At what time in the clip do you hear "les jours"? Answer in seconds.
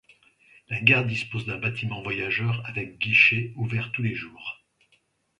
4.01-4.63